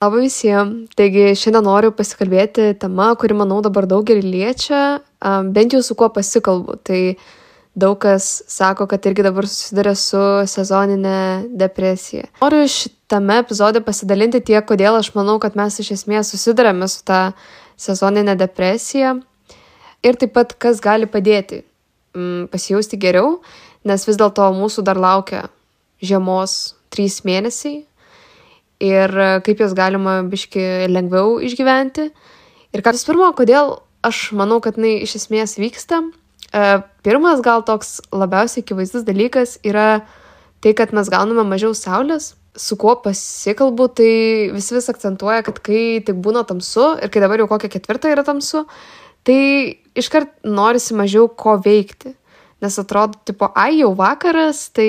[0.00, 0.88] Labą visiems.
[0.96, 4.78] Taigi šiandien noriu pasikalbėti tema, kuri, manau, dabar daugelį liečia,
[5.52, 6.78] bent jau su kuo pasikalbu.
[6.88, 7.00] Tai
[7.76, 12.30] daug kas sako, kad irgi dabar susiduria su sezoninė depresija.
[12.40, 17.20] Noriu šitame epizode pasidalinti tiek, kodėl aš manau, kad mes iš esmės susidurėme su tą
[17.76, 19.18] sezoninę depresiją
[20.00, 21.60] ir taip pat, kas gali padėti
[22.16, 23.36] mm, pasijausti geriau,
[23.84, 25.44] nes vis dėlto mūsų dar laukia
[26.00, 27.82] žiemos trys mėnesiai
[28.80, 32.08] ir e, kaip juos galima biški lengviau išgyventi.
[32.70, 36.02] Ir ką visų pirma, kodėl aš manau, kad jinai iš esmės vyksta.
[36.50, 40.02] E, pirmas gal toks labiausiai akivaizdus dalykas yra
[40.64, 42.34] tai, kad mes gauname mažiau saulės.
[42.58, 44.12] Su kuo pasikalbu, tai
[44.50, 48.24] vis vis akcentuoja, kad kai tik būna tamsu ir kai dabar jau kokią ketvirtą yra
[48.26, 48.64] tamsu,
[49.22, 52.16] tai iškart norisi mažiau ko veikti.
[52.60, 54.88] Nes atrodo, tipo, ai jau vakaras, tai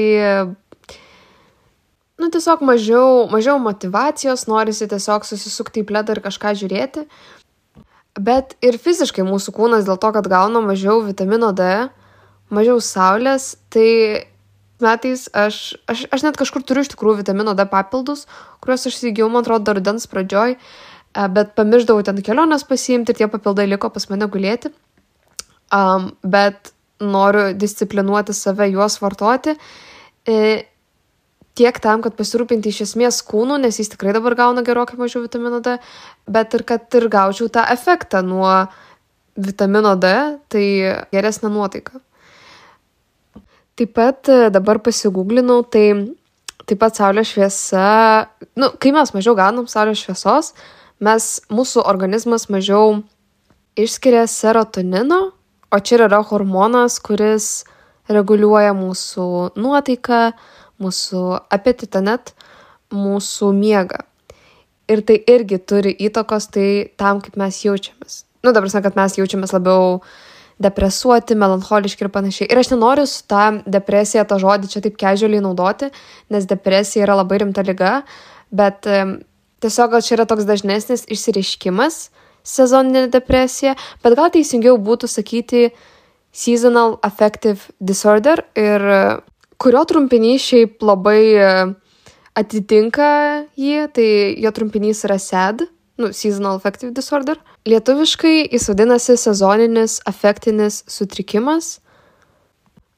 [2.21, 7.05] nu, tiesiog mažiau, mažiau motivacijos, norisi tiesiog susisukti į pledą ir kažką žiūrėti.
[8.19, 11.67] Bet ir fiziškai mūsų kūnas dėl to, kad gauna mažiau vitamino D,
[12.51, 14.27] mažiau saulės, tai
[14.83, 18.25] metais aš, aš, aš net kažkur turiu iš tikrųjų vitamino D papildus,
[18.63, 23.21] kuriuos aš įsigijau, man atrodo, dar rudens pradžioj, e, bet pamirždavau ten kelionės pasiimti ir
[23.21, 24.73] tie papildai liko pas mane gulėti.
[25.71, 29.55] Um, bet noriu disciplinuoti save juos vartoti.
[30.27, 30.65] E,
[31.57, 35.59] tiek tam, kad pasirūpinti iš esmės kūnu, nes jis tikrai dabar gauna gerokai mažiau vitamino
[35.63, 35.75] D,
[36.31, 38.53] bet ir kad ir gaučiau tą efektą nuo
[39.35, 40.13] vitamino D,
[40.51, 40.65] tai
[41.11, 41.99] geresnė nuotaika.
[43.79, 45.85] Taip pat e, dabar pasigūglinau, tai
[46.69, 47.87] taip pat saulės šviesa,
[48.59, 50.53] nu, kai mes mažiau gaunam saulės šviesos,
[51.03, 53.01] mes, mūsų organizmas mažiau
[53.79, 55.31] išskiria serotonino,
[55.71, 57.63] o čia yra hormonas, kuris
[58.11, 59.27] reguliuoja mūsų
[59.59, 60.21] nuotaiką,
[60.81, 61.21] mūsų
[61.53, 62.33] apetitą net,
[62.91, 64.01] mūsų miegą.
[64.91, 66.67] Ir tai irgi turi įtakos tai
[66.99, 68.23] tam, kaip mes jaučiamės.
[68.41, 70.01] Nu, dabar sakant, kad mes jaučiamės labiau
[70.61, 72.49] depresuoti, melancholiški ir panašiai.
[72.51, 75.89] Ir aš nenoriu su tą depresiją tą žodį čia taip kežioliai naudoti,
[76.33, 78.01] nes depresija yra labai rimta lyga,
[78.53, 78.85] bet
[79.63, 82.03] tiesiog gal čia yra toks dažnesnis išsireiškimas
[82.47, 85.69] sezoninė depresija, bet gal teisingiau būtų sakyti
[86.31, 88.85] seasonal affective disorder ir
[89.61, 91.51] kurio trumpinys šiaip labai e,
[92.37, 93.11] atitinka
[93.59, 94.09] jį, tai
[94.41, 95.67] jo trumpinys yra SAD,
[96.01, 97.37] nu, Seasonal Affective Disorder.
[97.69, 101.75] Lietuviškai jis vadinasi sezoninis afektinis sutrikimas,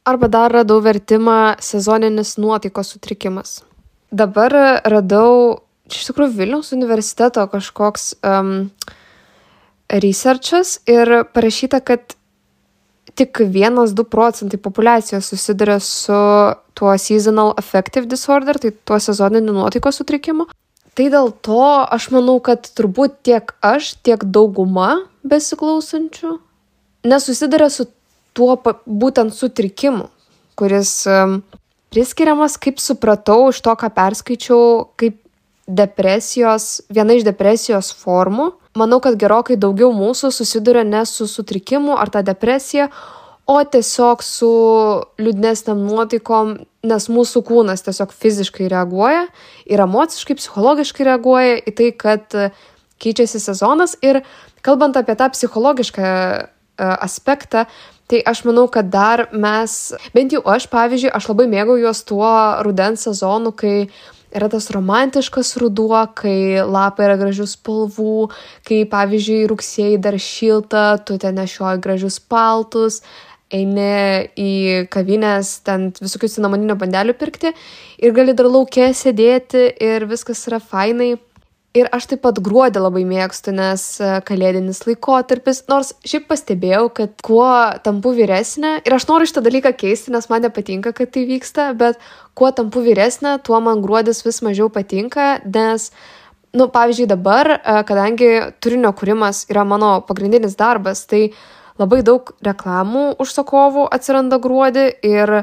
[0.07, 3.61] arba dar radau vertimą sezoninis nuotaikos sutrikimas.
[4.13, 4.53] Dabar
[4.87, 8.69] radau, iš tikrųjų, Vilniaus universiteto kažkoks um,
[9.89, 12.15] researchas ir parašyta, kad
[13.19, 16.17] tik 1-2 procentai populiacijos susiduria su
[16.73, 20.47] tuo seasonal affective disorder, tai tuo sezoniniu nuotaikos sutrikimu.
[20.93, 26.37] Tai dėl to aš manau, kad turbūt tiek aš, tiek dauguma besiklausančių
[27.03, 27.87] nesusiduria su
[28.33, 30.07] tuo būtent sutrikimu,
[30.57, 31.03] kuris
[31.93, 34.63] priskiriamas, kaip supratau, iš to, ką perskaičiau,
[34.97, 35.19] kaip
[35.67, 42.11] depresijos, viena iš depresijos formų manau, kad gerokai daugiau mūsų susiduria ne su sutrikimu ar
[42.13, 42.89] ta depresija,
[43.45, 44.49] o tiesiog su
[45.19, 46.55] liūdnesniam nuotaikom,
[46.87, 49.25] nes mūsų kūnas tiesiog fiziškai reaguoja
[49.67, 52.37] ir emociškai, psichologiškai reaguoja į tai, kad
[53.03, 53.97] keičiasi sezonas.
[54.03, 54.21] Ir
[54.63, 56.45] kalbant apie tą psichologišką e,
[56.79, 57.65] aspektą,
[58.03, 62.27] Tai aš manau, kad dar mes, bent jau aš, pavyzdžiui, aš labai mėgau juos tuo
[62.65, 63.87] rudens sezonu, kai
[64.33, 68.15] yra tas romantiškas ruduo, kai lapai yra gražių spalvų,
[68.67, 73.01] kai pavyzdžiui rugsėjai dar šilta, tu ten nešioji gražius paltus,
[73.53, 74.53] eini į
[74.93, 77.53] kavinės, ten visokių cinamoninių bandelių pirkti
[78.01, 81.13] ir gali dar laukia sėdėti ir viskas yra fainai.
[81.73, 87.13] Ir aš taip pat gruodį labai mėgstu, nes e, kalėdinis laikotarpis, nors šiaip pastebėjau, kad
[87.25, 87.47] kuo
[87.81, 91.97] tampu vyresnė, ir aš noriu šitą dalyką keisti, nes man nepatinka, kad tai vyksta, bet
[92.37, 95.87] kuo tampu vyresnė, tuo man gruodis vis mažiau patinka, nes,
[96.53, 98.29] nu, pavyzdžiui, dabar, e, kadangi
[98.61, 101.31] turinio kūrimas yra mano pagrindinis darbas, tai
[101.81, 105.33] labai daug reklamų užsakovų atsiranda gruodį ir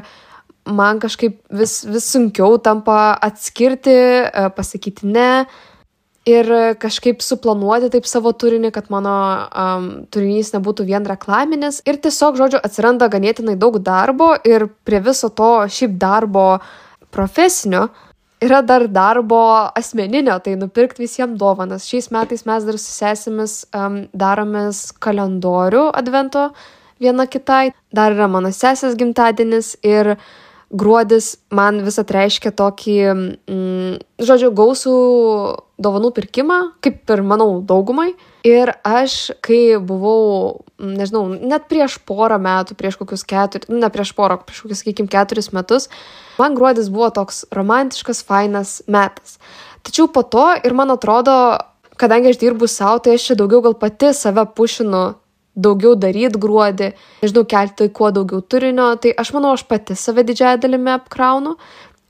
[0.63, 5.27] man kažkaip vis, vis sunkiau tampa atskirti, e, pasakyti ne
[6.29, 6.47] ir
[6.81, 9.15] kažkaip suplanuoti taip savo turinį, kad mano
[9.49, 11.81] um, turinys nebūtų vien reklaminis.
[11.89, 16.45] Ir tiesiog, žodžiu, atsiranda ganėtinai daug darbo ir prie viso to šiaip darbo
[17.11, 17.89] profesinio
[18.41, 19.39] yra dar darbo
[19.77, 21.85] asmeninio, tai nupirkti visiems dovanas.
[21.89, 26.49] Šiais metais mes dar su sesėmis um, daromės kalendorių advento
[27.01, 27.71] viena kitai.
[27.93, 30.15] Dar yra mano sesės gimtadienis ir
[30.71, 34.95] gruodis man visat reiškia tokį, mm, žodžiu, gausų
[35.81, 38.13] dovanų pirkimą, kaip ir manau daugumai.
[38.47, 44.39] Ir aš, kai buvau, nežinau, net prieš porą metų, prieš kokius keturis, ne prieš porą,
[44.41, 45.89] prieš kokius, sakykime, keturis metus,
[46.39, 49.37] man gruodis buvo toks romantiškas, fainas metas.
[49.83, 51.57] Tačiau po to ir man atrodo,
[52.01, 55.20] kadangi aš dirbu savo, tai aš čia daugiau gal pati save pušinu
[55.61, 56.91] daugiau daryt gruodį,
[57.23, 61.55] nežinau, kelti kuo daugiau turinio, tai aš manau, aš pati save didžiąją dalimi apkraunu.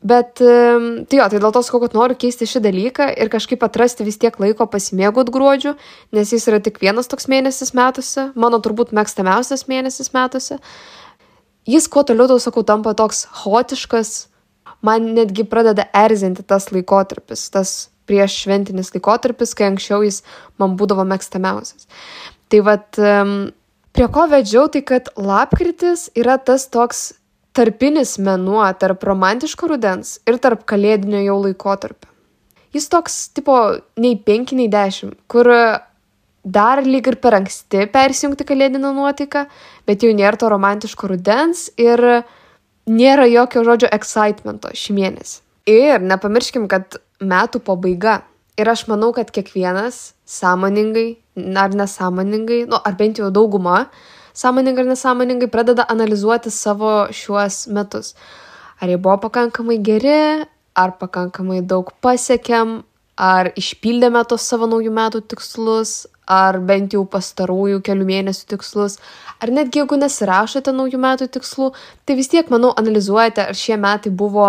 [0.01, 4.07] Bet, tai jo, tai dėl to sakau, kad noriu keisti šį dalyką ir kažkaip atrasti
[4.07, 5.75] vis tiek laiko pasimėgot gruodžiu,
[6.17, 10.57] nes jis yra tik vienas toks mėnesis metuose, mano turbūt mėgstamiausias mėnesis metuose.
[11.69, 14.15] Jis kuo toliau, tau sakau, tampa toks hotiškas,
[14.81, 17.75] man netgi pradeda erzinti tas laikotarpis, tas
[18.09, 20.23] prieš šventinis laikotarpis, kai anksčiau jis
[20.57, 21.85] man būdavo mėgstamiausias.
[22.51, 22.99] Tai vad,
[23.95, 27.11] prie ko vedžiau, tai kad lapkritis yra tas toks
[27.55, 32.09] tarpinis menuo tarp romantiško rudens ir tarp kalėdinio jau laikotarpio.
[32.71, 33.55] Jis toks, tipo,
[33.99, 35.49] nei 5, nei 10, kur
[36.41, 39.45] dar lyg ir per anksti persijungti kalėdinę nuotaiką,
[39.87, 42.23] bet jau nėra to romantiško rudens ir
[42.87, 45.39] nėra jokio žodžio excitemento šį mėnesį.
[45.71, 48.21] Ir nepamirškim, kad metų pabaiga.
[48.59, 53.85] Ir aš manau, kad kiekvienas sąmoningai ar nesąmoningai, nu, ar bent jau dauguma,
[54.33, 58.15] sąmoningai ar nesąmoningai pradeda analizuoti savo šiuos metus.
[58.81, 60.45] Ar jie buvo pakankamai geri,
[60.75, 62.81] ar pakankamai daug pasiekėm,
[63.21, 68.97] ar išpildėme tos savo naujų metų tikslus, ar bent jau pastarųjų kelių mėnesių tikslus,
[69.43, 71.71] ar netgi jeigu nesirašote naujų metų tikslų,
[72.05, 74.47] tai vis tiek, manau, analizuojate, ar šie metai buvo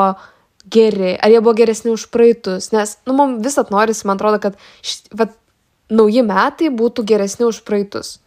[0.71, 4.59] geri, ar jie buvo geresni už praeitus, nes, nu, mums visat norisi, man atrodo, kad,
[4.87, 5.35] št, vat,
[5.93, 8.19] nauji metai būtų geresni už praeitus.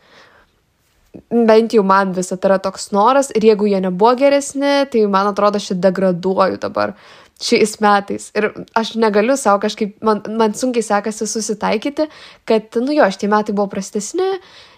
[1.31, 5.31] Bent jau man visą tai yra toks noras ir jeigu jie nebuvo geresni, tai man
[5.31, 6.95] atrodo, aš degraduoju dabar
[7.41, 8.29] šiais metais.
[8.35, 12.09] Ir aš negaliu savo kažkaip, man, man sunkiai sekasi susitaikyti,
[12.47, 14.27] kad, nu jo, šitie metai buvo prastesni,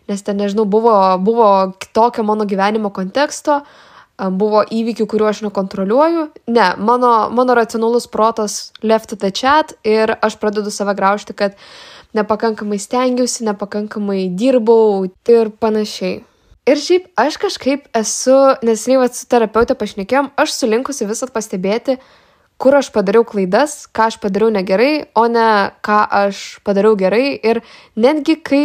[0.10, 1.50] nes ten, nežinau, buvo, buvo
[1.81, 3.62] kitokio mano gyvenimo konteksto,
[4.18, 6.24] buvo įvykių, kuriuo aš nekontroliuoju.
[6.54, 11.96] Ne, mano, mano racionalus protas left the chat ir aš pradedu save graužti, kad uh,
[12.15, 16.21] nepakankamai stengiausi, nepakankamai dirbau ir panašiai.
[16.68, 18.36] Ir šiaip aš kažkaip esu,
[18.68, 21.95] neseniai vat, su terapeutė pašnekėjom, aš sulinkusi visat pastebėti,
[22.59, 25.48] kur aš padariau klaidas, ką aš padariau negerai, o ne
[25.86, 27.38] ką aš padariau gerai.
[27.39, 27.62] Ir
[27.95, 28.63] netgi kai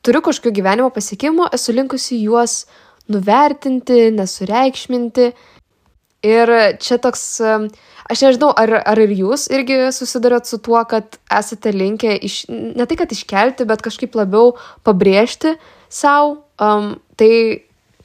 [0.00, 2.62] turiu kažkokių gyvenimo pasiekimų, esu linkusi juos
[3.12, 5.32] nuvertinti, nesureikšminti.
[6.22, 7.66] Ir čia toks uh,
[8.10, 12.86] Aš nežinau, ar, ar ir jūs irgi susidurėt su tuo, kad esate linkę iš, ne
[12.88, 14.56] tai, kad iškelti, bet kažkaip labiau
[14.86, 15.54] pabrėžti
[15.92, 17.32] savo um, tai,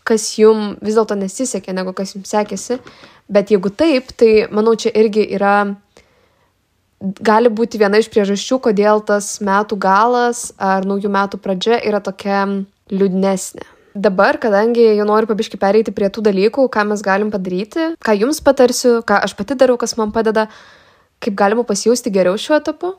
[0.07, 2.79] kas jums vis dėlto nesisekė, negu kas jums sekėsi.
[3.27, 5.55] Bet jeigu taip, tai manau, čia irgi yra,
[7.01, 12.45] gali būti viena iš priežasčių, kodėl tas metų galas ar naujų metų pradžia yra tokia
[12.93, 18.15] liūdnesnė dabar, kadangi jau noriu pabiškai pereiti prie tų dalykų, ką mes galim padaryti, ką
[18.21, 20.47] jums patarsiu, ką aš pati darau, kas man padeda,
[21.23, 22.93] kaip galima pasijausti geriau šiuo etapu.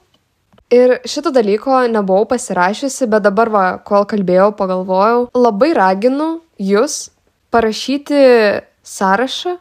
[0.75, 7.06] Ir šito dalyko nebuvau pasirašiusi, bet dabar, va, kol kalbėjau, pagalvojau, labai raginu jūs
[7.55, 8.19] parašyti
[8.85, 9.55] sąrašą,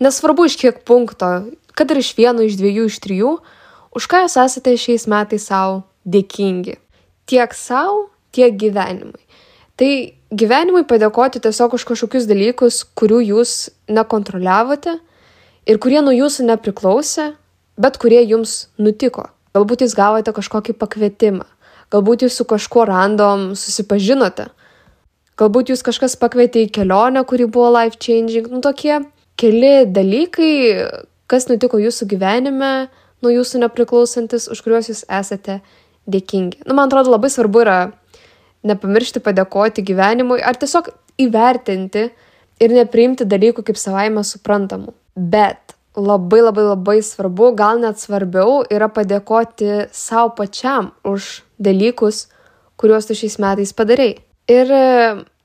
[0.00, 1.28] nesvarbu iš kiek punkto,
[1.76, 3.34] kad ir iš vieno, iš dviejų, iš trijų,
[3.96, 6.78] už ką jūs esate šiais metais savo dėkingi.
[7.28, 9.20] Tiek savo, tiek gyvenimui.
[9.76, 9.92] Tai
[10.30, 14.96] gyvenimui padėkoti tiesiog už kažkokius dalykus, kurių jūs nekontroliavote
[15.66, 17.32] ir kurie nuo jūsų nepriklausė,
[17.80, 19.28] bet kurie jums nutiko.
[19.56, 21.46] Galbūt jūs gavote kažkokį pakvietimą,
[21.90, 24.46] galbūt jūs su kažkuo random susipažinote,
[25.40, 29.00] galbūt jūs kažkas pakvietė į kelionę, kuri buvo life changing, nu tokie
[29.40, 30.52] keli dalykai,
[31.30, 32.90] kas nutiko jūsų gyvenime,
[33.24, 35.60] nuo jūsų nepriklausantis, už kuriuos jūs esate
[36.10, 36.62] dėkingi.
[36.66, 37.78] Nu, man atrodo, labai svarbu yra
[38.66, 40.90] nepamiršti padėkoti gyvenimui ar tiesiog
[41.20, 42.08] įvertinti
[42.60, 44.92] ir nepriimti dalykų kaip savaime suprantamų.
[45.16, 52.28] Bet labai labai labai svarbu, gal net svarbiau yra padėkoti savo pačiam už dalykus,
[52.80, 54.14] kuriuos tu šiais metais padarai.
[54.50, 54.86] Ir e,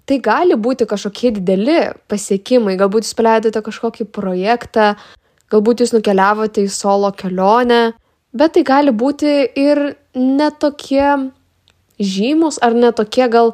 [0.06, 1.80] tai gali būti kažkokie dideli
[2.12, 4.94] pasiekimai, galbūt jūs paleidote kažkokį projektą,
[5.52, 7.96] galbūt jūs nukeliavote į solo kelionę,
[8.34, 11.32] bet tai gali būti ir netokie
[12.00, 13.54] žymus ar netokie gal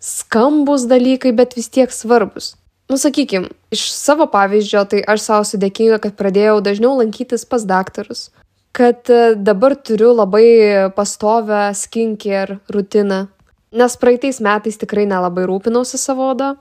[0.00, 2.54] skambus dalykai, bet vis tiek svarbus.
[2.90, 8.28] Nu, sakykim, iš savo pavyzdžio, tai aš savo sudėkinga, kad pradėjau dažniau lankytis pas daktarus,
[8.76, 13.24] kad e, dabar turiu labai pastovę skincare rutiną,
[13.72, 16.54] nes praeitais metais tikrai nelabai rūpinausi savo odą,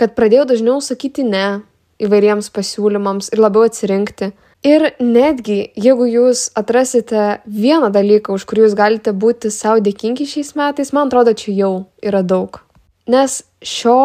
[0.00, 1.60] kad pradėjau dažniau sakyti ne,
[2.00, 4.32] įvairiems pasiūlymams ir labiau atsirinkti.
[4.66, 10.56] Ir netgi, jeigu jūs atrasite vieną dalyką, už kurį jūs galite būti savo dėkingi šiais
[10.58, 12.58] metais, man atrodo, čia jau yra daug.
[13.06, 14.00] Nes šio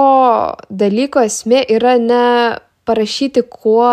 [0.70, 2.26] dalyko esmė yra ne
[2.86, 3.90] parašyti kuo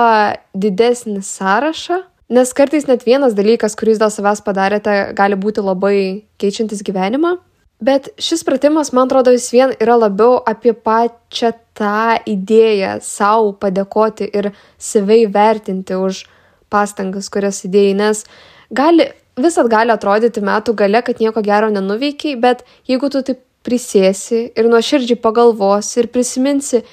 [0.53, 2.03] didesnį sąrašą,
[2.37, 5.99] nes kartais net vienas dalykas, kurį jūs dėl savęs padarėte, gali būti labai
[6.37, 7.39] keičiantis gyvenimą.
[7.81, 14.29] Bet šis pratimas, man atrodo, vis vien yra labiau apie pačią tą idėją savo padėkoti
[14.35, 16.27] ir save įvertinti už
[16.73, 18.23] pastangas, kurias įdėjai, nes
[18.75, 19.09] gali,
[19.41, 24.71] visat gali atrodyti metų gale, kad nieko gero nenuveikiai, bet jeigu tu taip prisėsi ir
[24.71, 26.85] nuoširdžiai pagalvosi ir prisiminsi,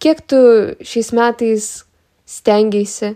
[0.00, 0.38] kiek tu
[0.84, 1.68] šiais metais
[2.28, 3.14] stengiaisi,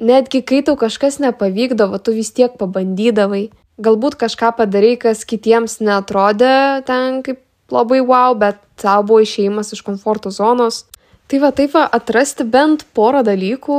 [0.00, 3.48] netgi kai tau kažkas nepavykdavo, tu vis tiek pabandydavai
[3.82, 9.82] galbūt kažką padarai, kas kitiems netrodė ten kaip labai wow, bet tau buvo išėjimas iš
[9.86, 10.84] komforto zonos.
[11.30, 13.78] Tai va, taip va, atrasti bent porą dalykų,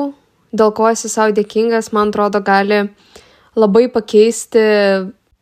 [0.55, 2.87] dėl ko esi savo dėkingas, man atrodo, gali
[3.55, 4.65] labai pakeisti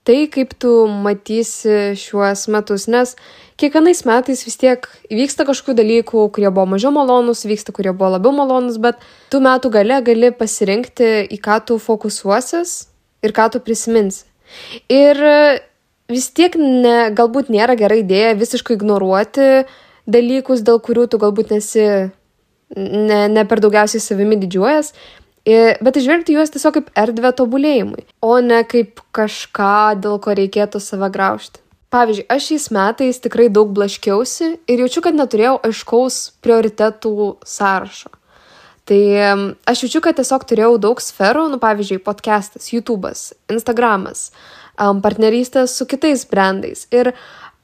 [0.03, 3.15] tai, kaip tu matysi šiuos metus, nes
[3.59, 8.33] kiekvienais metais vis tiek vyksta kažkokių dalykų, kurie buvo mažiau malonus, vyksta, kurie buvo labiau
[8.35, 8.99] malonus, bet
[9.31, 12.75] tų metų gale gali pasirinkti, į ką tu fokusuosis
[13.23, 14.25] ir ką tu prisiminsi.
[14.91, 15.19] Ir
[16.11, 19.63] vis tiek ne, galbūt nėra gera idėja visiškai ignoruoti
[20.03, 21.87] dalykus, dėl kurių tu galbūt nesi
[22.77, 24.93] ne, ne per daugiausiai savimi didžiuojas,
[25.83, 31.11] bet išvelgti juos tiesiog kaip erdvę tobulėjimui, o ne kaip kažką, dėl ko reikėtų save
[31.13, 31.59] graužti.
[31.93, 37.13] Pavyzdžiui, aš šiais metais tikrai daug blaškiausi ir jaučiu, kad neturėjau aiškaus prioritetų
[37.45, 38.09] sąrašo.
[38.89, 39.01] Tai
[39.69, 44.31] aš jaučiu, kad tiesiog turėjau daug sferų, nu pavyzdžiui, podcastas, YouTube'as, Instagramas,
[44.75, 46.87] partnerystės su kitais brandais.
[46.91, 47.13] Ir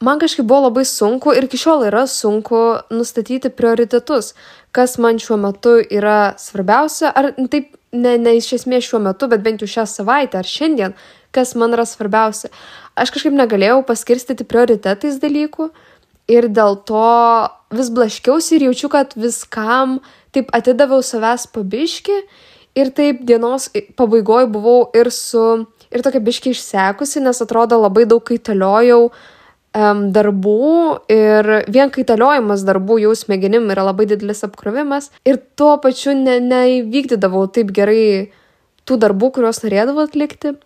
[0.00, 4.32] man kažkaip buvo labai sunku ir iki šiol yra sunku nustatyti prioritetus,
[4.72, 9.44] kas man šiuo metu yra svarbiausia, ar taip ne, ne iš esmės šiuo metu, bet
[9.44, 10.94] bent jau šią savaitę ar šiandien,
[11.34, 12.50] kas man yra svarbiausia.
[12.96, 15.70] Aš kažkaip negalėjau paskirstyti prioritetais dalykų
[16.30, 17.08] ir dėl to
[17.74, 19.98] vis blaškiausi ir jaučiu, kad viskam
[20.34, 22.16] taip atidaviau savęs pabiški
[22.78, 28.24] ir taip dienos pabaigoje buvau ir su, ir tokia biški išsekusi, nes atrodo labai daug
[28.26, 29.10] kaitaliojau
[29.76, 36.14] um, darbų ir vien kaitaliojimas darbų jau smegenim yra labai didelis apkrovimas ir tuo pačiu
[36.16, 38.32] ne, neįvykdydavau taip gerai
[38.88, 40.56] tų darbų, kuriuos norėdavau atlikti.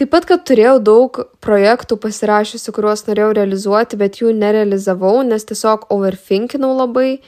[0.00, 5.84] Taip pat, kad turėjau daug projektų pasirašysiu, kuriuos norėjau realizuoti, bet jų nerealizavau, nes tiesiog
[5.92, 7.20] overthinkinau labai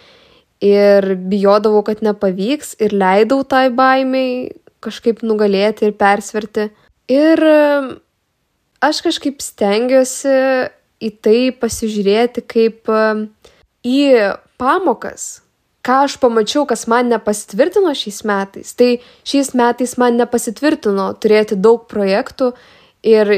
[0.64, 4.48] ir bijodavau, kad nepavyks ir leidau tai baimiai
[4.84, 6.70] kažkaip nugalėti ir persverti.
[7.12, 7.44] Ir
[8.84, 10.32] aš kažkaip stengiuosi
[11.04, 12.90] į tai pasižiūrėti kaip
[13.84, 13.98] į
[14.60, 15.44] pamokas,
[15.84, 21.84] ką aš pamačiau, kas man nepasitvirtino šiais metais, tai šiais metais man nepasitvirtino turėti daug
[21.90, 22.54] projektų
[23.04, 23.34] ir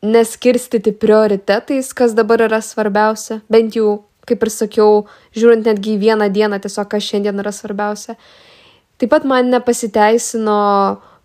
[0.00, 5.02] neskirstyti prioritetais, kas dabar yra svarbiausia, bent jau, kaip ir sakiau,
[5.36, 8.16] žiūrint netgi į vieną dieną, tiesiog kas šiandien yra svarbiausia.
[9.00, 10.60] Taip pat man nepasiteisino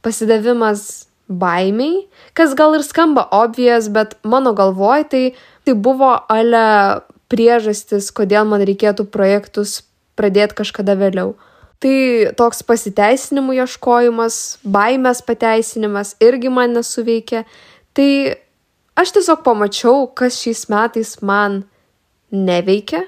[0.04, 2.06] pasidavimas baimiai,
[2.38, 5.26] kas gal ir skamba obvious, bet mano galvoj tai,
[5.66, 7.02] tai buvo ale
[7.32, 9.82] priežastis, kodėl man reikėtų projektus
[10.16, 11.34] pradėti kažkada vėliau.
[11.84, 11.96] Tai
[12.40, 17.44] toks pasiteisinimų ieškojimas, baimės pateisinimas irgi man nesuveikė.
[17.98, 18.10] Tai
[18.96, 21.64] aš tiesiog pamačiau, kas šiais metais man
[22.32, 23.04] neveikia.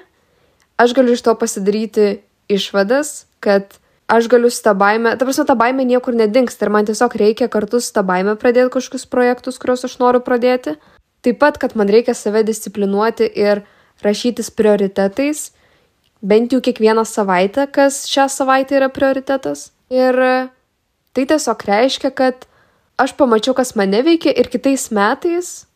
[0.78, 2.18] Aš galiu iš to pasidaryti
[2.52, 3.78] išvadas, kad
[4.08, 7.48] aš galiu su tą baimę, ta prasme, ta baimė niekur nedingsta ir man tiesiog reikia
[7.52, 10.78] kartu su tą baimę pradėti kažkokius projektus, kuriuos aš noriu pradėti.
[11.22, 13.64] Taip pat, kad man reikia save disciplinuoti ir
[14.04, 15.50] rašytis prioritetais
[16.22, 19.70] bent jau kiekvieną savaitę, kas šią savaitę yra prioritetas.
[19.92, 20.16] Ir
[21.12, 22.48] tai tiesiog reiškia, kad
[22.98, 25.66] aš pamačiau, kas mane veikia ir kitais metais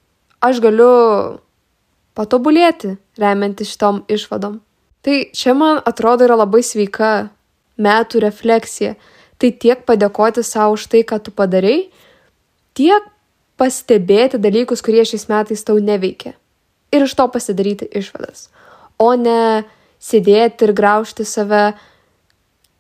[0.43, 1.39] aš galiu
[2.19, 4.61] patobulėti, remiantis šitom išvadom.
[5.03, 7.31] Tai čia man atrodo yra labai sveika
[7.83, 8.95] metų refleksija.
[9.39, 11.91] Tai tiek padėkoti savo už tai, ką tu padarai,
[12.79, 13.09] tiek
[13.61, 16.37] pastebėti dalykus, kurie šiais metais tau neveikia.
[16.93, 18.49] Ir iš to pasidaryti išvadas.
[19.01, 19.65] O ne
[20.03, 21.73] sėdėti ir graužti save,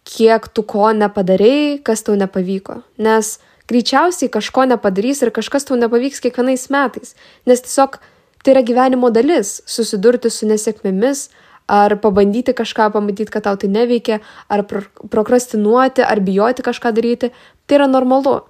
[0.08, 2.80] kiek tu ko nepadarėjai, kas tau nepavyko.
[3.02, 3.36] Nes
[3.70, 7.14] greičiausiai kažko nepadarys ir kažkas tau nepavyks kiekvienais metais.
[7.46, 8.00] Nes tiesiog
[8.42, 11.28] tai yra gyvenimo dalis- susidurti su nesėkmėmis,
[11.70, 17.32] ar pabandyti kažką pamatyti, kad tau tai neveikia, ar pro prokrastinuoti, ar bijoti kažką daryti.
[17.66, 18.40] Tai yra normalu.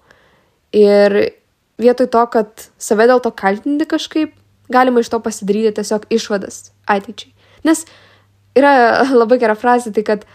[0.72, 1.34] Ir
[1.82, 4.32] vietoj to, kad save dėl to kaltinti kažkaip,
[4.72, 7.34] galima iš to pasidaryti tiesiog išvadas ateičiai.
[7.68, 7.84] Nes
[8.56, 8.72] yra
[9.20, 10.26] labai gera frazė, tai kad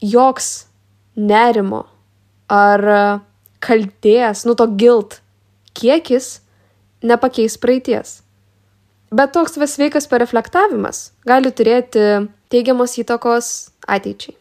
[0.00, 0.66] joks
[1.14, 1.84] nerimo
[2.50, 2.82] ar
[3.64, 5.20] kalties, nu to gilt
[5.74, 6.40] kiekis
[7.04, 8.23] nepakeis praeities.
[9.14, 13.50] Bet toks sveikas pareflektavimas gali turėti teigiamos įtakos
[13.86, 14.34] ateičiai.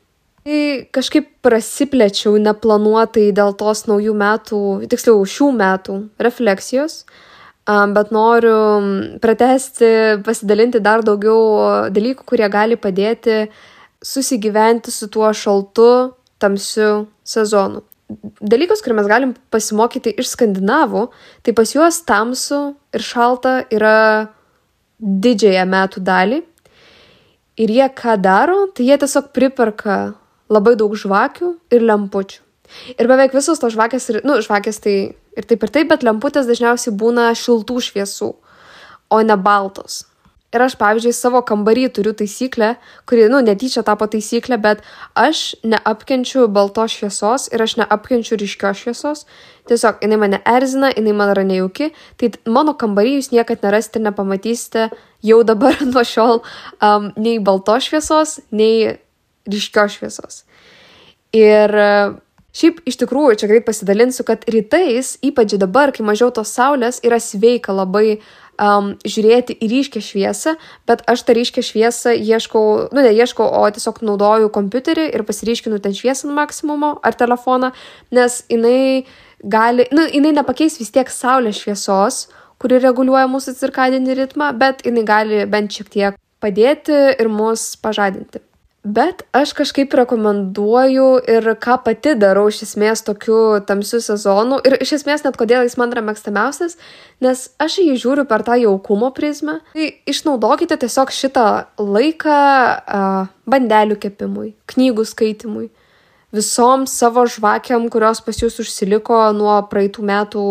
[0.44, 4.60] Tai kažkaip prasiplečiau neplanuotai dėl tos naujų metų,
[4.92, 7.04] tiksliau šių metų refleksijos,
[7.64, 8.58] bet noriu
[9.24, 13.46] pratesti, pasidalinti dar daugiau dalykų, kurie gali padėti
[14.04, 16.12] susigyventi su tuo šaltu,
[16.44, 17.86] tamsiu sezonu.
[18.44, 21.08] Dalykas, kurį mes galim pasimokyti iš skandinavų,
[21.42, 24.28] tai pas juos tamsu ir šalta yra
[25.04, 26.42] didžiąją metų dalį.
[27.64, 29.98] Ir jie ką daro, tai jie tiesiog priperka
[30.50, 32.40] labai daug žvakių ir lempučių.
[32.98, 34.96] Ir beveik visos tos žvakės, ir, nu, žvakės tai
[35.38, 38.32] ir taip ir taip, bet lemputės dažniausiai būna šiltų šviesų,
[39.14, 40.04] o ne baltos.
[40.54, 42.76] Ir aš, pavyzdžiui, savo kambarį turiu taisyklę,
[43.10, 44.84] kuri, nu, netyčia tapo taisyklė, bet
[45.18, 49.24] aš neapkenčiu baltos šviesos ir aš neapkenčiu ryškios šviesos.
[49.70, 51.90] Tiesiog jinai mane erzina, jinai man yra nejauki.
[52.22, 54.90] Tai mano kambarį jūs niekad nerasite ir nepamatysite
[55.26, 59.00] jau dabar nuo šiol um, nei baltos šviesos, nei
[59.50, 60.44] ryškios šviesos.
[61.34, 61.74] Ir
[62.54, 67.18] Šiaip iš tikrųjų čia greit pasidalinsiu, kad rytais, ypač dabar, kai mažiau tos saulės, yra
[67.18, 68.20] sveika labai
[68.62, 70.56] um, žiūrėti į ryškę šviesą,
[70.90, 75.82] bet aš tą ryškę šviesą ieškau, nu ne ieškau, o tiesiog naudoju kompiuterį ir pasiryškinu
[75.84, 77.74] ten šviesą maksimumo ar telefoną,
[78.14, 79.06] nes jinai
[79.44, 82.28] gali, nu, jinai nepakeis vis tiek saulės šviesos,
[82.62, 88.44] kuri reguliuoja mūsų cirkadinį ritmą, bet jinai gali bent šiek tiek padėti ir mus pažadinti.
[88.84, 94.98] Bet aš kažkaip rekomenduoju ir ką pati darau iš esmės tokiu tamsiu sezonu ir iš
[94.98, 96.76] esmės net kodėl jis man yra mėgstamiausias,
[97.24, 99.62] nes aš jį žiūriu per tą jaukumo prizmę.
[99.72, 101.46] Tai išnaudokite tiesiog šitą
[101.80, 105.70] laiką uh, bandelių kepimui, knygų skaitimui,
[106.36, 110.48] visom savo žvakiam, kurios pas jūs užsiliko nuo praeitų metų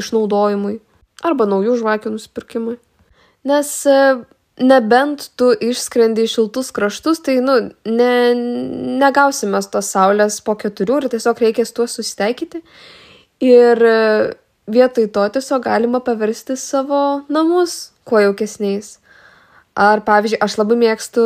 [0.00, 0.78] išnaudojimui
[1.20, 2.78] arba naujų žvakių nusipirkimui.
[3.44, 4.24] Nes uh,
[4.60, 7.56] nebent tu išskrendi į šiltus kraštus, tai, nu,
[7.88, 8.14] ne,
[9.02, 12.62] negausime tos saulės po keturių ir tiesiog reikės tuo susitaikyti.
[13.42, 13.96] Ir e,
[14.70, 18.98] vietoj to tiesiog galima paversti savo namus kuo jaukesniais.
[19.74, 21.24] Ar, pavyzdžiui, aš labai mėgstu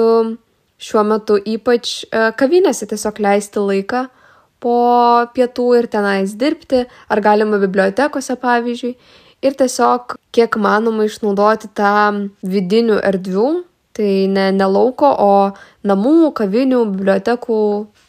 [0.81, 4.07] šiuo metu ypač e, kavinėse tiesiog leisti laiką
[4.63, 4.79] po
[5.37, 8.97] pietų ir tenais dirbti, ar galima bibliotekose, pavyzdžiui
[9.43, 13.49] ir tiesiog kiek manoma išnaudoti tą vidinių erdvių,
[13.99, 15.31] tai ne, ne lauko, o
[15.87, 17.61] namų, kavinių, bibliotekų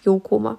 [0.06, 0.58] jaukumą.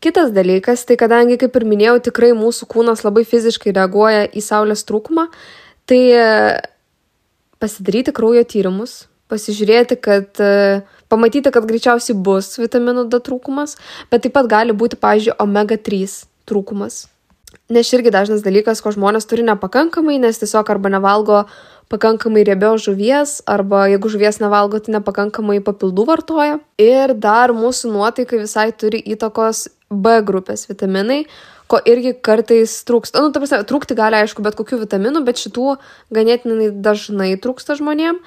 [0.00, 4.86] Kitas dalykas, tai kadangi, kaip ir minėjau, tikrai mūsų kūnas labai fiziškai reaguoja į saulės
[4.88, 5.26] trūkumą,
[5.84, 6.00] tai
[7.60, 10.40] pasidaryti kraujo tyrimus, pasižiūrėti, kad
[11.12, 13.76] pamatyti, kad greičiausiai bus vitaminų D trūkumas,
[14.08, 16.16] bet taip pat gali būti, pavyzdžiui, omega 3
[16.48, 17.09] trūkumas.
[17.70, 21.44] Nes irgi dažnas dalykas, ko žmonės turi nepakankamai, nes tiesiog arba nevalgo
[21.90, 26.58] pakankamai riebios žuvies, arba jeigu žuvies nevalgo, tai nepakankamai papildų vartoja.
[26.82, 31.24] Ir dar mūsų nuotaikai visai turi įtakos B grupės vitaminai,
[31.70, 33.22] ko irgi kartais trūksta.
[33.22, 35.76] Nu, ta prasme, trūkti gali aišku bet kokių vitaminų, bet šitų
[36.14, 38.18] ganėtinai dažnai trūksta žmonėm.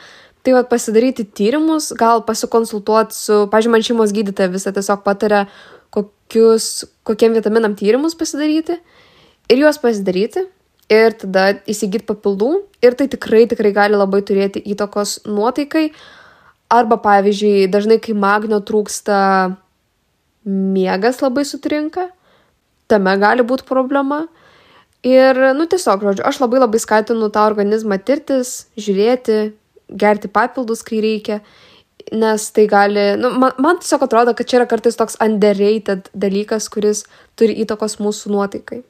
[0.43, 5.45] Tai vad pasidaryti tyrimus, gal pasikonsultuoti su, pažiūrėjau, man šeimos gydytoja visą tiesiog patarė,
[5.91, 8.79] kokius, kokiem vitaminam tyrimus pasidaryti
[9.51, 10.45] ir juos pasidaryti
[10.93, 12.51] ir tada įsigyti papildų
[12.83, 15.89] ir tai tikrai tikrai gali labai turėti įtakos nuotaikai.
[16.73, 19.17] Arba pavyzdžiui, dažnai kai magnio trūksta,
[20.45, 22.07] miegas labai sutrinka,
[22.89, 24.23] tame gali būti problema.
[25.03, 29.51] Ir, nu tiesiog, žodžiu, aš labai labai skatinu tą organizmą tirtis, žiūrėti,
[29.91, 31.41] gerti papildus, kai reikia,
[32.15, 36.71] nes tai gali, nu, man, man tiesiog atrodo, kad čia yra kartais toks underrated dalykas,
[36.71, 37.03] kuris
[37.39, 38.81] turi įtakos mūsų nuotaikai.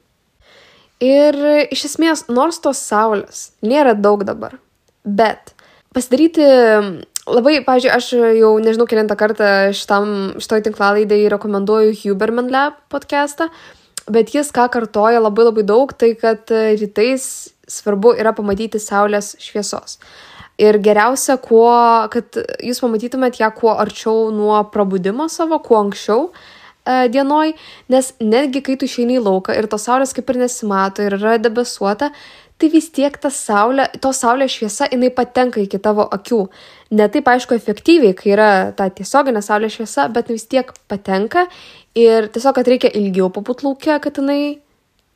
[1.02, 1.34] Ir
[1.74, 4.54] iš esmės, nors tos saulės nėra daug dabar,
[5.02, 5.54] bet
[5.94, 6.44] pasidaryti
[7.26, 13.50] labai, pažiūrėjau, aš jau nežinau kilintą kartą šitam, šitoj tinklalaidai rekomenduoju Huberman Lab podcastą,
[14.06, 19.98] bet jis ką kartoja labai labai daug, tai kad rytais svarbu yra pamatyti saulės šviesos.
[20.62, 21.74] Ir geriausia, kuo,
[22.12, 26.53] kad jūs pamatytumėt ją kuo arčiau nuo prabudimo savo, kuo anksčiau, uh,
[26.84, 27.54] dienoj,
[27.88, 31.38] nes netgi kai tu išeini į lauką ir tos saulės kaip ir nesimato ir yra
[31.40, 32.10] debesuota,
[32.58, 36.44] tai vis tiek ta saulė, to saulės šviesa, jinai patenka iki tavo akių.
[36.94, 41.46] Ne taip aišku efektyviai, kai yra ta tiesioginė saulės šviesa, bet vis tiek patenka
[41.98, 44.60] ir tiesiog, kad reikia ilgiau pabūt laukia, kad jinai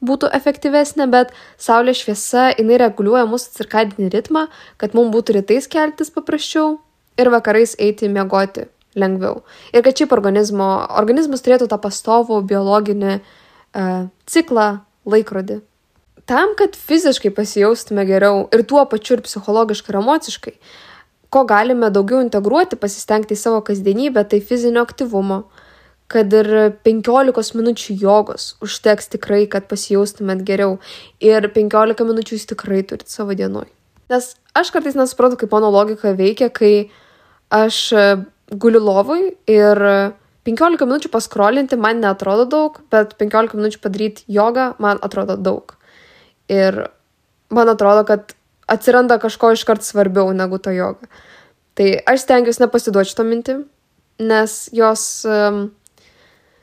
[0.05, 4.47] būtų efektyvesnė, bet saulės šviesa, jinai reguliuoja mūsų cirkadinį ritmą,
[4.79, 6.79] kad mums būtų rytais keltis paprasčiau
[7.19, 8.69] ir vakarais eiti miegoti
[9.01, 9.43] lengviau.
[9.73, 10.69] Ir kad šiaip organizmo,
[11.01, 14.69] organizmas turėtų tą pastovų biologinį uh, ciklą,
[15.09, 15.63] laikrodį.
[16.29, 20.55] Tam, kad fiziškai pasijaustume geriau ir tuo pačiu ir psichologiškai ir emociškai,
[21.33, 25.43] ko galime daugiau integruoti, pasistengti į savo kasdienybę, tai fizinio aktyvumo,
[26.09, 26.49] kad ir
[26.85, 30.79] 15 minučių jogos užteks tikrai, kad pasijaustumėt geriau
[31.21, 33.69] ir 15 minučių jūs tikrai turit savo dienoj.
[34.09, 36.89] Nes aš kartais nesuprantu, kaip mano logika veikia, kai
[37.53, 38.05] aš e,
[38.51, 39.83] guliu lovui ir
[40.49, 45.75] 15 minučių paskrolinti man netrodo daug, bet 15 minučių padaryti jogą man atrodo daug.
[46.49, 46.87] Ir
[47.53, 48.33] man atrodo, kad
[48.69, 51.09] atsiranda kažko iškart svarbiau negu ta joga.
[51.77, 53.67] Tai aš stengiuosi nepasiduoti šito mintim,
[54.19, 55.69] nes jos um,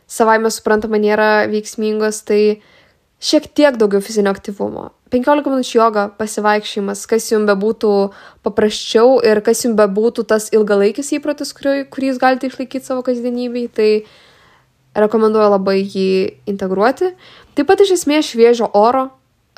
[0.10, 2.62] savaime suprantama nėra veiksmingos, tai
[3.22, 4.90] šiek tiek daugiau fizinio aktyvumo.
[5.14, 7.92] 15 minučių joga, pasivaikščiojimas, kas jums bebūtų
[8.46, 13.68] paprasčiau ir kas jums bebūtų tas ilgalaikis įprotis, kurį, kurį jūs galite išlaikyti savo kasdienybei,
[13.72, 13.90] tai
[14.96, 16.10] rekomenduoju labai jį
[16.50, 17.14] integruoti.
[17.56, 19.10] Taip pat iš esmės šviežio oro,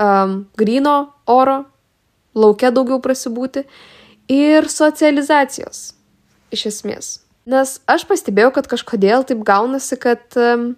[0.02, 1.64] um, grino oro,
[2.38, 3.66] laukia daugiau prasibūti
[4.30, 5.94] ir socializacijos
[6.54, 7.14] iš esmės.
[7.48, 10.74] Nes aš pastebėjau, kad kažkodėl taip gaunasi, kad um,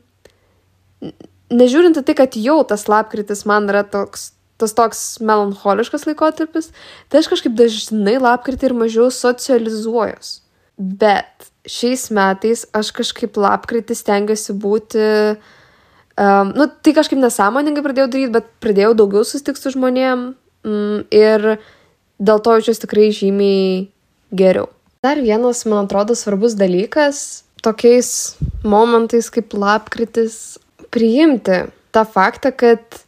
[1.54, 6.74] nežiūrint į tai, kad jau tas lapkritis man yra toks tas toks melancholiškas laikotarpis,
[7.08, 10.42] tai aš kažkaip dažnai lapkritį ir mažiau socializuojos.
[10.76, 15.06] Bet šiais metais aš kažkaip lapkritį stengiuosi būti,
[16.20, 21.54] um, nu, tai kažkaip nesąmoningai pradėjau daryti, bet pradėjau daugiau susitikti su žmonėm um, ir
[22.20, 23.88] dėl to jaučiuosi tikrai žymiai
[24.36, 24.68] geriau.
[25.00, 28.36] Dar vienas, man atrodo, svarbus dalykas tokiais
[28.68, 30.60] momentais kaip lapkritis
[30.94, 33.02] priimti tą faktą, kad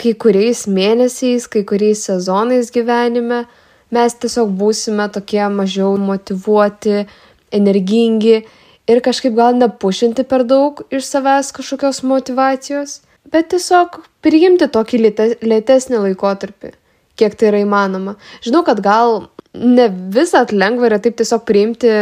[0.00, 3.44] kai kuriais mėnesiais, kai kuriais sezonais gyvenime
[3.92, 7.04] mes tiesiog būsime tokie mažiau motivuoti,
[7.52, 8.40] energingi
[8.88, 13.00] ir kažkaip gal nepušinti per daug iš savęs kažkokios motivacijos,
[13.30, 15.02] bet tiesiog priimti tokį
[15.44, 16.72] lėtesnį laikotarpį,
[17.20, 18.16] kiek tai yra įmanoma.
[18.44, 21.92] Žinau, kad gal ne visat lengva yra taip tiesiog priimti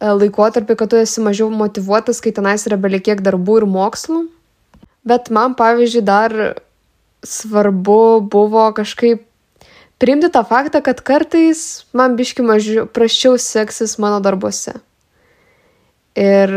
[0.00, 4.24] laikotarpį, kad tu esi mažiau motivuotas, kai tenais yra belikiek darbų ir mokslų.
[5.08, 6.34] Bet man, pavyzdžiui, dar
[7.26, 9.24] svarbu buvo kažkaip
[9.98, 14.76] priimti tą faktą, kad kartais man biški mažiau, praščiau seksis mano darbuose.
[16.18, 16.54] Ir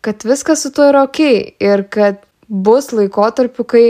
[0.00, 1.20] kad viskas su tuo yra ok.
[1.62, 3.84] Ir kad bus laikotarpių, kai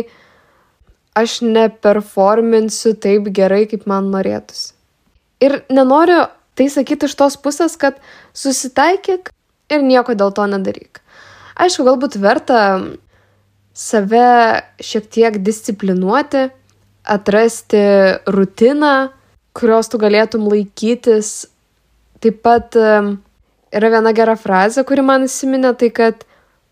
[1.16, 4.72] aš neperforminsiu taip gerai, kaip man norėtųsi.
[5.40, 6.26] Ir nenoriu
[6.60, 7.96] tai sakyti iš tos pusės, kad
[8.36, 9.30] susitaikyk
[9.72, 11.00] ir nieko dėl to nedaryk.
[11.56, 12.60] Aišku, galbūt verta
[13.72, 16.50] save šiek tiek disciplinuoti,
[17.08, 17.80] atrasti
[18.28, 19.10] rutiną,
[19.56, 21.48] kurios tu galėtum laikytis.
[22.20, 26.26] Taip pat yra viena gera frazė, kuri man įsiminė, tai kad,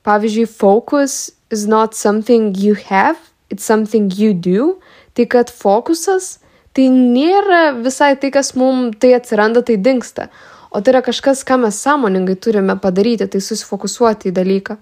[0.04, 3.16] pavyzdžiui, focus is not something you have,
[3.48, 4.74] it's something you do.
[5.16, 6.36] Tai kad fokusas
[6.78, 10.28] tai nėra visai tai, kas mums tai atsiranda, tai dinksta.
[10.70, 14.76] O tai yra kažkas, ką mes sąmoningai turime padaryti, tai susifokusuoti į dalyką.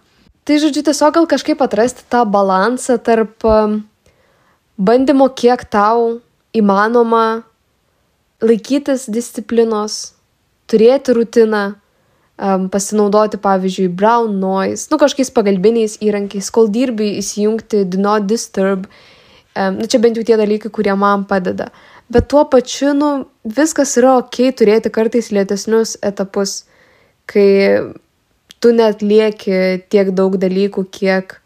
[0.47, 3.81] Tai žodžiu, tiesiog gal kažkaip atrasti tą balansą tarp um,
[4.77, 6.21] bandymo, kiek tau
[6.55, 7.47] įmanoma
[8.45, 10.13] laikytis disciplinos,
[10.69, 11.65] turėti rutiną,
[12.37, 18.85] um, pasinaudoti, pavyzdžiui, brown noise, nu kažkokiais pagalbiniais įrankiais, kol dirbi įsijungti do not disturb.
[19.57, 21.71] Um, nu čia bent jau tie dalykai, kurie man padeda.
[22.13, 23.11] Bet tuo pačiu, nu,
[23.43, 26.67] viskas yra ok turėti kartais lėtesnius etapus,
[27.31, 27.49] kai
[28.61, 31.39] tu net lieki tiek daug dalykų, kiek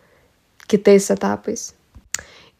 [0.71, 1.71] kitais etapais.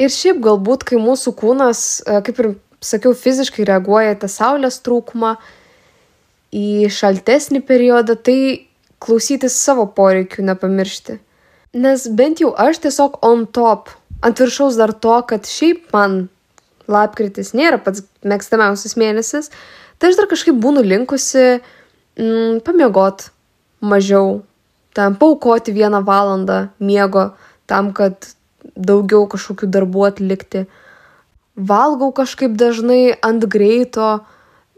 [0.01, 5.35] Ir šiaip galbūt, kai mūsų kūnas, e, kaip ir sakiau, fiziškai reaguoja tą saulės trūkumą,
[6.55, 8.39] į šaltesnį periodą, tai
[9.03, 11.19] klausytis savo poreikių nepamiršti.
[11.71, 13.93] Nes bent jau aš tiesiog on top,
[14.27, 16.25] ant viršaus dar to, kad šiaip man
[16.91, 19.53] lapkritis nėra pats mėgstamiausias mėnesis,
[19.99, 21.61] tai aš dar kažkaip būnu linkusi
[22.19, 23.29] mm, pamiegot
[23.81, 24.43] mažiau,
[24.99, 27.31] ten paukoti vieną valandą miego
[27.71, 28.33] tam, kad
[28.75, 30.67] daugiau kažkokių darbų atlikti.
[31.55, 34.25] Valgau kažkaip dažnai ant greito,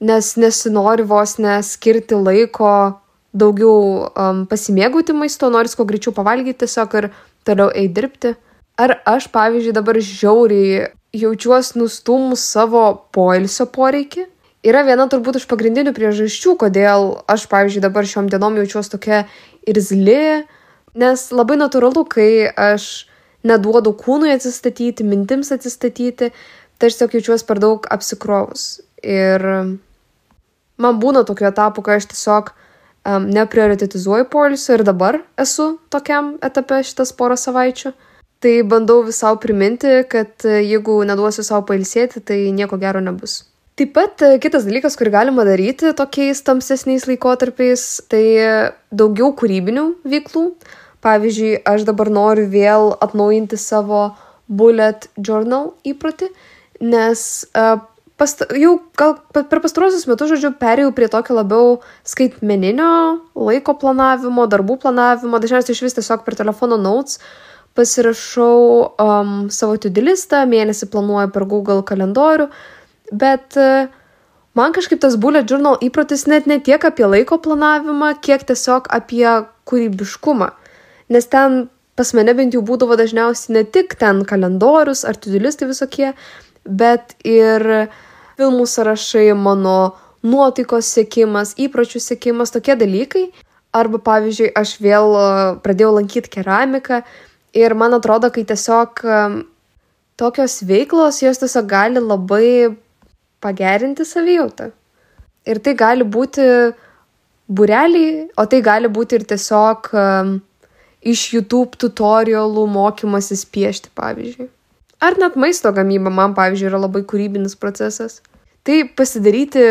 [0.02, 3.00] nes nesinori vos neskirti laiko
[3.33, 7.11] daugiau um, pasimėgauti maisto, nori kuo greičiau pavalgyti tiesiog ir
[7.49, 8.35] toliau eiti dirbti.
[8.81, 14.29] Ar aš, pavyzdžiui, dabar žiauriai jaučiuosi nustumus savo poilsio poreikį?
[14.62, 19.23] yra viena turbūt iš pagrindinių priežasčių, kodėl aš, pavyzdžiui, dabar šiom dienom jaučiuosi tokia
[19.68, 20.45] irzli,
[20.99, 23.09] nes labai natūralu, kai aš
[23.47, 26.31] neduodu kūnui atsistatyti, mintims atsistatyti,
[26.79, 28.66] tai aš tiesiog jaučiuosi per daug apsikrovus.
[29.03, 29.42] Ir
[30.83, 32.53] man būna tokių etapų, kai aš tiesiog
[33.05, 37.95] um, neprioritetizuoju polisio ir dabar esu tokiam etape šitas porą savaičių.
[38.43, 43.45] Tai bandau vis savo priminti, kad jeigu neduosiu savo pailsėti, tai nieko gero nebus.
[43.79, 48.25] Taip pat kitas dalykas, kurį galima daryti tokiais tamsesniais laikotarpiais, tai
[48.91, 50.43] daugiau kūrybinių veiklų.
[51.03, 54.12] Pavyzdžiui, aš dabar noriu vėl atnaujinti savo
[54.47, 56.29] bullet journal įprotį,
[56.83, 57.25] nes
[57.57, 57.81] uh,
[58.22, 62.92] past, jau gal per pastarosius metus, žodžiu, perėjau prie tokio labiau skaitmeninio
[63.35, 67.18] laiko planavimo, darbų planavimo, dažniausiai iš vis tiesiog per telefono notes
[67.74, 68.61] pasirašau
[69.00, 72.48] um, savo tudilistą, mėnesį planuoju per Google kalendorių,
[73.16, 73.88] bet uh,
[74.58, 79.26] man kažkaip tas bullet journal įprotis net ne tiek apie laiko planavimą, kiek tiesiog apie
[79.68, 80.52] kūrybiškumą.
[81.12, 86.12] Nes ten pas mane bent jau būdavo dažniausiai ne tik ten kalendorius ar tudilistai visokie,
[86.64, 87.88] bet ir
[88.38, 93.27] filmų sąrašai, mano nuotaikos sėkimas, įpročių sėkimas, tokie dalykai.
[93.73, 95.27] Arba pavyzdžiui, aš vėl e,
[95.64, 97.01] pradėjau lankyti keramiką
[97.57, 99.21] ir man atrodo, kai tiesiog e,
[100.21, 102.77] tokios veiklos, jos tiesiog gali labai
[103.42, 104.71] pagerinti savijautą.
[105.49, 106.45] Ir tai gali būti
[107.51, 110.37] bureliai, o tai gali būti ir tiesiog um,
[111.03, 114.49] iš YouTube tutorialų mokymasis piešti, pavyzdžiui.
[115.03, 118.21] Ar net maisto gamyba man, pavyzdžiui, yra labai kūrybinis procesas.
[118.62, 119.65] Tai pasidaryti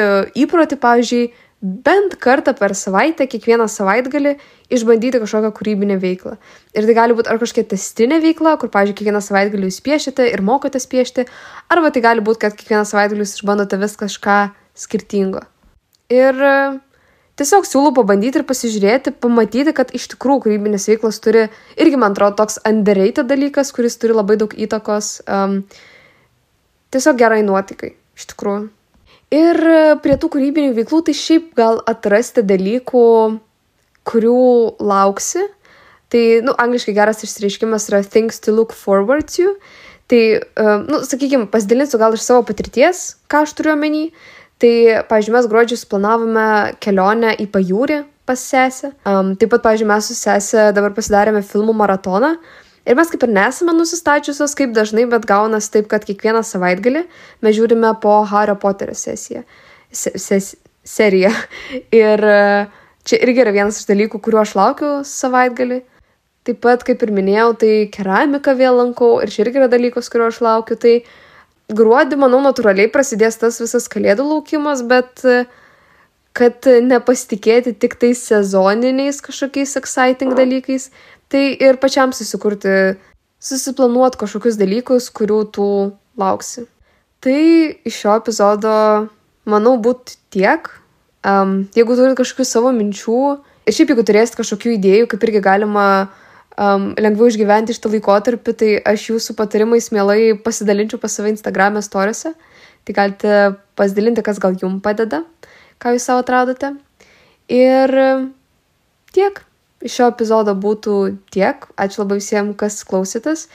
[0.44, 1.30] įprotį, pavyzdžiui,
[1.62, 4.34] bent kartą per savaitę, kiekvieną savaitgalį
[4.74, 6.36] išbandyti kažkokią kūrybinę veiklą.
[6.74, 10.44] Ir tai gali būti ar kažkokia testinė veikla, kur, pavyzdžiui, kiekvieną savaitgalį jūs piešite ir
[10.44, 11.28] mokotės piešti,
[11.72, 14.40] arba tai gali būti, kad kiekvieną savaitgalį jūs išbandote vis kažką
[14.84, 15.46] skirtingo.
[16.12, 16.42] Ir
[17.42, 21.48] tiesiog siūlau pabandyti ir pasižiūrėti, pamatyti, kad iš tikrųjų kūrybinės veiklos turi,
[21.82, 25.64] irgi man atrodo, toks underrated dalykas, kuris turi labai daug įtakos um,
[26.94, 28.70] tiesiog gerai nuotikai, iš tikrųjų.
[29.32, 29.58] Ir
[30.04, 33.06] prie tų kūrybinių veiklų tai šiaip gal atrasti dalykų,
[34.08, 34.42] kurių
[34.84, 35.46] lauksi.
[36.12, 39.54] Tai, nu, angliškai geras išsireiškimas yra things to look forward to.
[40.12, 40.24] Tai,
[40.60, 44.10] uh, nu, sakykime, pasidalinsiu gal iš savo patirties, ką aš turiu omeny.
[44.62, 44.74] Tai,
[45.10, 46.48] pavyzdžiui, mes gruodžiui planavome
[46.84, 48.92] kelionę į pajūrį pas sesę.
[49.10, 52.36] Um, taip pat, pavyzdžiui, mes su sesė dabar pasidarėme filmų maratoną.
[52.86, 57.04] Ir mes kaip ir nesame nusistačiusios kaip dažnai, bet gaunasi taip, kad kiekvieną savaitgalį
[57.46, 59.44] mes žiūrime po Hario Poterio sesiją.
[59.92, 60.56] Se, ses,
[60.88, 61.32] seriją.
[62.04, 62.26] Ir
[63.06, 65.82] čia irgi yra vienas iš dalykų, kuriuo aš laukiu savaitgalį.
[66.48, 70.32] Taip pat, kaip ir minėjau, tai keramiką vėl lankau ir čia irgi yra dalykas, kurio
[70.32, 70.78] aš laukiu.
[70.82, 70.94] Tai
[71.76, 75.24] gruodį, manau, natūraliai prasidės tas visas kalėdų laukimas, bet
[76.38, 80.90] kad nepasitikėti tik tais sezoniniais kažkokiais exciting dalykais,
[81.32, 82.96] tai ir pačiam susikurti,
[83.44, 85.68] susiplanuoti kažkokius dalykus, kurių tu
[86.20, 86.68] lauksi.
[87.22, 87.42] Tai
[87.88, 88.74] iš šio epizodo,
[89.50, 90.72] manau, būtų tiek.
[91.22, 93.20] Um, jeigu turit kažkokių savo minčių
[93.68, 96.21] ir šiaip jeigu turėsit kažkokių idėjų, kaip irgi galima uh,
[96.62, 102.36] um, lengviau išgyventi šitą laikotarpį, tai aš jūsų patarimais mielai pasidalinčiau pas save Instagram'e storiuose.
[102.86, 103.42] Tai galite
[103.78, 105.22] pasidalinti, kas gal jums padeda,
[105.82, 106.74] ką jūs savo atradote.
[107.52, 107.94] Ir
[109.14, 109.44] tiek.
[109.82, 110.96] Iš šio epizodo būtų
[111.34, 111.66] tiek.
[111.78, 113.48] Ačiū labai visiems, kas klausytas.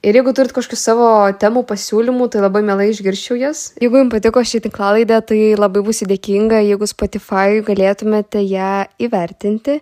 [0.00, 1.08] Ir jeigu turit kažkokių savo
[1.40, 3.66] temų pasiūlymų, tai labai mielai išgirščiau jas.
[3.80, 8.70] Jeigu jums patiko šį tinklalaidę, tai labai būsiu dėkinga, jeigu Spotify galėtumėte ją
[9.00, 9.80] įvertinti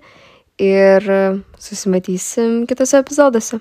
[0.58, 1.10] ir
[1.58, 3.60] susimatysim kitose epizoduose